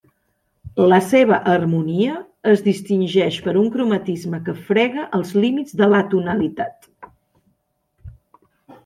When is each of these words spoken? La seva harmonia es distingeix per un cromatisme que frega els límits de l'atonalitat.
La 0.91 0.97
seva 1.07 1.35
harmonia 1.51 2.15
es 2.53 2.63
distingeix 2.67 3.37
per 3.47 3.53
un 3.63 3.67
cromatisme 3.75 4.39
que 4.47 4.55
frega 4.71 5.05
els 5.19 5.35
límits 5.45 5.77
de 5.83 5.91
l'atonalitat. 5.93 6.89